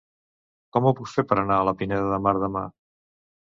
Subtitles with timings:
[0.77, 2.67] Com ho puc fer per anar a Pineda de Mar demà?